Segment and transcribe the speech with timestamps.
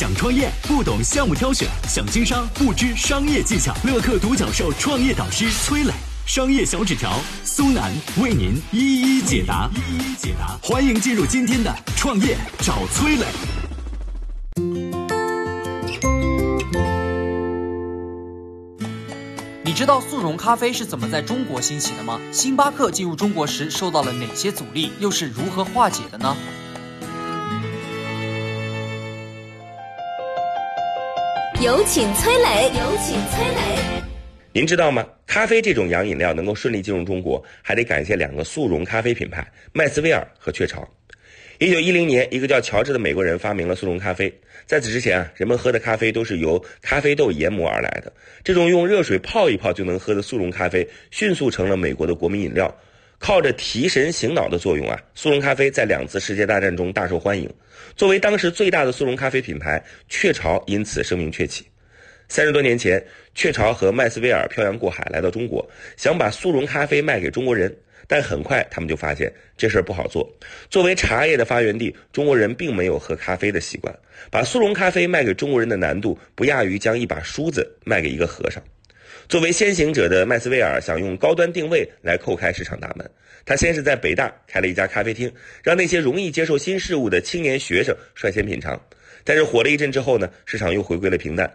[0.00, 3.74] 想创业不懂项目挑选，想经商不知商业技巧。
[3.84, 5.92] 乐客独角兽创业导师崔磊，
[6.24, 9.68] 商业小纸条苏南为您一一解答。
[9.74, 13.26] 一一解答，欢迎进入今天的创业找崔磊。
[19.62, 22.18] 你知道速溶咖啡是怎么在中国兴起的吗？
[22.32, 26.34] 星巴克进入中国时受到了哪些阻力，又是如何化解的呢？
[31.62, 34.02] 有请崔磊，有请崔磊。
[34.50, 35.06] 您知道吗？
[35.26, 40.88] 咖啡这种洋饮料能够顺利进入中国，还得感谢两个速溶咖啡品牌麦斯威尔和雀巢。
[41.58, 44.32] 一九一零年，一个叫乔治的美国人发明了速溶咖啡。
[44.64, 48.10] 在此之前啊，人们喝的咖啡都是由咖啡豆研磨而来的。
[48.42, 52.74] 这种用热水泡一泡就能喝的速溶咖啡，迅速成了美国的国民饮料。
[53.20, 57.48] 靠着提神醒脑的作用啊，速溶咖啡在两次世界大战中大受欢迎。
[57.94, 61.66] 作为当时最大的速溶咖啡品牌，雀巢因此声名鹊起。
[62.30, 65.68] 三十多年前，雀巢和麦斯威尔漂洋过海来到中国，
[65.98, 67.76] 想把速溶咖啡卖给中国人。
[68.08, 70.28] 但很快，他们就发现这事儿不好做。
[70.68, 73.94] 作为茶叶的发源地，中国人并没有喝咖啡的习惯。
[74.30, 78.60] 把速溶咖啡卖给中国人的难度，不亚于将一把梳子卖给一个和尚。
[79.30, 83.08] 作为先行者的麦斯威尔想用高端定位来叩开市场大门。
[83.46, 88.78] 他先是在北大开了一家咖啡厅，让那些容易接受新事物的青年学生率先品尝。
[89.22, 91.48] 但是火了一阵之后呢，市场又回归了平淡。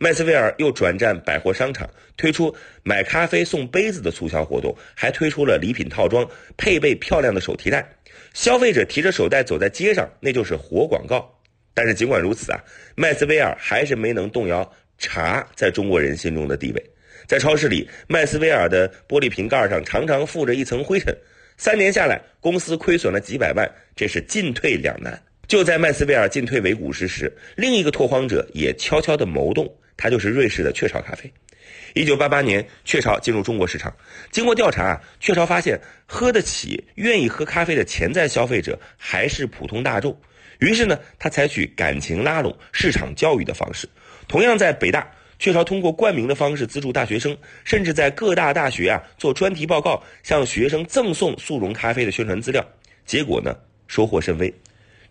[0.00, 7.88] 麦斯威尔又转战百货商场，推出买咖啡送杯子的促销活动，还推出了礼品套装，配备漂亮的手提袋。
[8.34, 11.32] 消费者提着手袋走在街上，那就是活广告。
[11.74, 12.58] 但是尽管如此啊，
[12.96, 16.84] 麦斯威尔还是没能动摇茶在中国人心中的地位。
[17.26, 21.16] 在超市里，麦斯威尔的玻璃瓶盖上常常附着一层灰尘。
[21.56, 25.20] 三年下来，公司亏损了几百万，这是进退两难。
[25.46, 29.70] 就在麦斯威尔进退维谷之时，另一个拓荒者也悄悄地谋动。
[29.96, 31.30] 他就是瑞士的雀巢咖啡。
[31.92, 33.94] 一九八八年，雀巢进入中国市场。
[34.30, 40.18] 经过调查啊，雀巢发现喝得起、愿意喝咖啡的潜在消费者还是普通大众。
[40.60, 43.86] 于是呢，他采取感情拉拢、市场教育的方式。
[44.28, 45.06] 同样在北大，
[45.40, 52.62] 雀巢通过冠名的方式资助大学生，甚至在各大大学啊做专题报告，向学生赠送速溶咖啡的宣传资料。
[53.06, 53.56] 结果呢，
[53.88, 54.54] 收获甚微。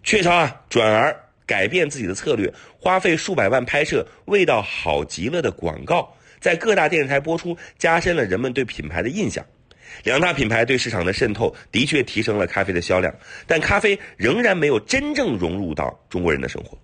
[0.03, 1.13] 雀巢啊，转而。
[1.47, 9.43] 改变自己的策略，花费数百万拍摄味道好极了的广告，在各大电视台播出，加深了人们对品牌的印象。
[10.03, 13.11] 两大品牌对市场的渗透的确提升了咖啡的销量，
[13.47, 16.77] 但咖啡仍然没有真正融入到中国人的生活。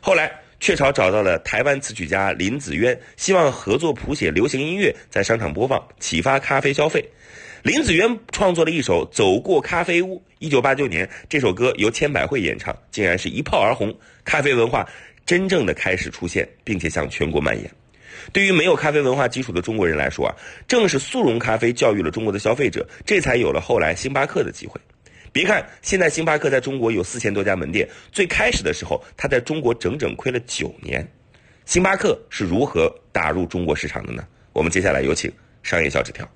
[0.00, 7.08] 后来，雀巢找到了台湾词曲家林子渊，希望合作谱写流行音乐，在商场播放，启发咖啡消费。
[7.62, 10.16] 林子渊创作了一首《走过咖啡屋》。
[10.38, 14.88] 一九八九年，这首歌由千百惠演唱，竟然是一炮而红，咖啡文化
[15.24, 17.70] 真正的开始出现，并且向全国蔓延。
[18.32, 20.34] 对于没有咖啡文化基础的中国人来说啊，
[20.66, 24.80] 正是速溶咖啡教育了中国的消费者，这才有了后来星巴克的机会。
[25.36, 31.06] 别看现在星巴克在中国有四千多家门店，最开始的时候，它在中国整整亏了九年。
[31.66, 34.24] 星巴克是如何打入中国市场的呢？
[34.54, 35.30] 我们接下来有请
[35.62, 36.26] 商业小纸条。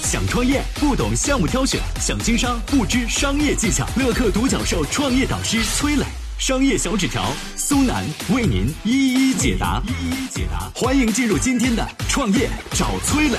[0.00, 3.86] 想创业不懂项目挑选，想经商不知商业技巧。
[3.94, 6.02] 乐客独角兽创业导师崔磊，
[6.40, 9.80] 商业小纸条苏南为您一一解答。
[9.86, 13.38] 一一解答，欢迎进入今天的创业找崔磊。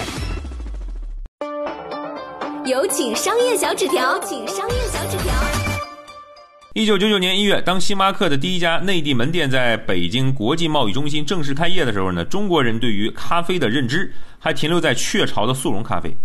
[2.72, 5.34] 有请商业小纸条，请商业小纸条。
[6.74, 16.16] 一九九九年一月，当星巴克的第一家内地门店在北京国际贸易中心正式开业的时候呢，中国人对于咖啡的认知还停留在雀巢的速溶咖啡。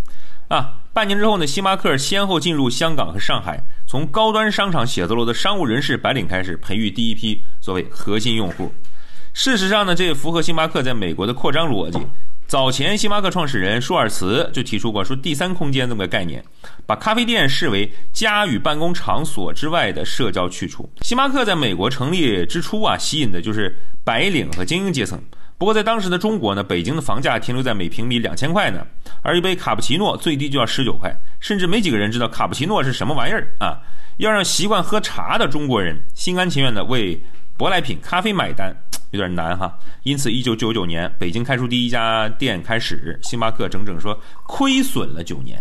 [0.47, 8.73] 啊，半年之后呢，星巴克先后进入香港和上海，从高端商场写字楼的商务人士白领开始培育第一批所谓核心用户。
[9.35, 11.99] 事实上呢，这也符合星巴克在美国的扩张逻辑。
[12.49, 16.45] 早前，星巴克创始人舒尔茨就提出过说“第三空间”这么个概念，
[16.87, 20.89] 把咖啡店视为家与办公场所之外的社交去处。
[21.01, 25.21] 星巴克在美国成立之初啊，吸引的就是白领和精英阶层。
[25.59, 28.87] 不过在当时的中国呢，北京的房价停留在每平米两千块呢，
[29.23, 33.83] 而一杯卡布奇诺最低就要十九块，甚至没几个人知道卡布奇诺是什么玩意儿啊！
[34.19, 37.21] 要让习惯喝茶的中国人心甘情愿的为
[37.59, 38.73] 舶来品咖啡买单，
[39.17, 39.77] 有点难哈。
[40.05, 45.61] 因此，一九九九年北京开出第一家店开始，星巴克整整说亏损了九年。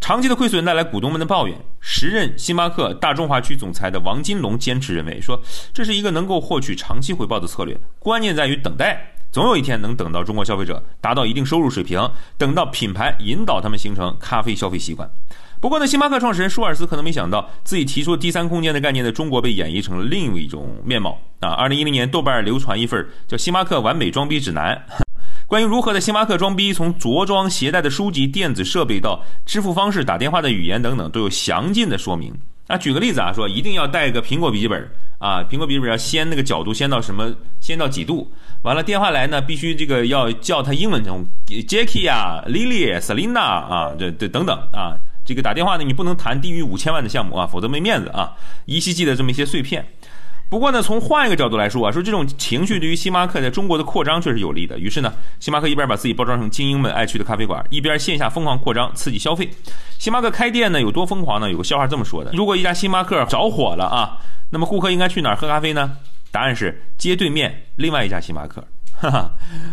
[0.00, 1.56] 长期的亏损带来股东们的抱怨。
[1.78, 5.40] 时任星巴克大中华区总裁的王金龙坚持认为，说
[5.72, 11.98] 这是一个能够获取长期回报的策略，关键在于等待，总有一天能等到中国消费者达到一定收入水平，
[12.36, 15.10] 等到品牌引导他们形成咖啡消费习惯。
[15.58, 21.50] 不过呢，星巴克创始人舒尔茨可能没想到，自己提出第三空间的概念在中国被演绎成了另一种面貌啊！
[21.50, 24.76] 二零一零年，豆瓣流传一份叫《星巴克完美装逼指南》，
[25.48, 32.34] 关于如何在星巴克装逼，从着装携带的书籍、电子设备到支付方式、打电话的语言等等，都有详尽的说明。
[32.66, 34.90] 啊，举个例子啊，说一定要带个苹果笔记本
[35.22, 37.32] 啊，苹果笔记本要掀那个角度，掀到什么？
[37.60, 38.28] 掀到几度？
[38.62, 44.98] 完了，电话来呢，必须这个要叫他英文中 Jackie 啊，Lily、Selina 啊，这这等等啊。
[45.24, 48.32] 这个打电话呢，你不能谈低于五千万的项目啊，否则没面子啊。
[48.64, 49.86] 依稀记得这么一些碎片。
[50.50, 54.76] 不过呢，从换一个角度来说啊，说这种情绪对于星巴克在中国的扩张确实有利的。
[54.78, 59.48] 于是呢，星巴克一边把自己包装成精英们爱去的咖啡馆，一边线下疯狂扩张，刺激消费。
[59.98, 61.48] 星巴克开店呢有多疯狂呢？
[61.48, 64.18] 有个笑话这么说的：如果一家星巴克着火了啊，
[64.52, 65.96] 那么顾客应该去哪儿喝咖啡呢？
[66.30, 68.62] 答案是街对面另外一家星巴克。
[68.92, 69.30] 哈哈。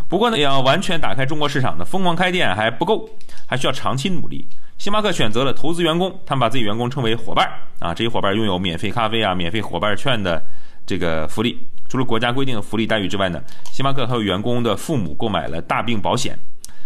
[0.08, 3.10] 不过呢，要完全打开中国市场呢，疯狂开店还不够，
[3.46, 4.48] 还需要长期努力。
[4.78, 7.46] 星巴克选择了投资员工，他们把自己员工称为伙伴
[7.80, 10.42] 啊，这些伙伴拥有免费咖啡啊、免费伙伴券的
[10.86, 11.60] 这个福利。
[11.90, 13.44] 除了国家规定的福利待遇之外呢，
[13.74, 16.40] 星巴克还有员工的父母购买了大病保险。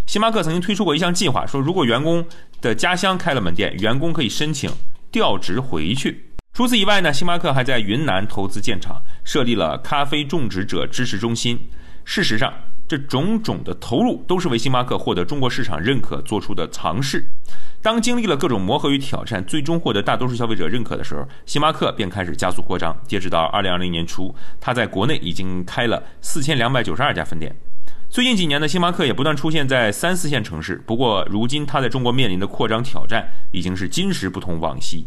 [0.07, 2.25] 星巴克曾经推出过一项计划，说如果员工
[2.59, 4.71] 的家乡开了门店，员工可以申请
[5.11, 6.32] 调职回去。
[6.53, 11.59] 除此以外呢，星巴克还在云南投资建厂，设立了咖啡种植者支持中心。
[12.05, 12.53] 事实上，
[12.88, 17.25] 这种种的投入都是为星巴克获得中国市场认可做出的尝试。
[17.81, 22.95] 当经历了各种磨合与挑战，最终获得大多数消费者认可的时候，星巴克便开始加速扩张。
[23.07, 27.51] 截止到二零二零年初，它在国内已经开了四千两百九十二家分店。
[28.13, 30.80] 最近几年呢，星巴克也不断出现在三四线城市。
[30.86, 35.04] 不过，如今它在中国面临的扩张挑战已经是今时不同往昔。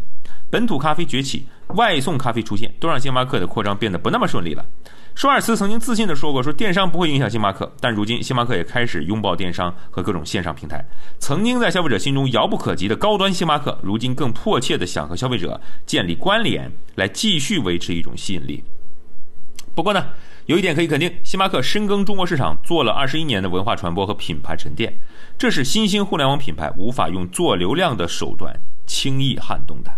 [0.51, 4.67] 本土咖啡崛起，外送咖啡出现，都让星巴克的扩张变得不那么顺利了。
[5.15, 10.85] 舒尔茨曾经自信地说过：“说电商不会影响星巴克。”但如今，星巴克也开始拥抱电商和各种线上平台。
[11.21, 18.65] 曾经在消费者心中遥不可及的高端星巴克，如今更迫切地想和消费者建立关联，来继续维持一种吸引力。
[19.77, 20.07] 不过呢，
[20.47, 24.97] 有一点可以肯定，星巴克深耕中国市场做了二十一年的文化传播和品牌沉淀，
[25.37, 28.57] 这是新兴互联网品牌无法用做流量的手段
[28.87, 29.91] 轻易撼动的。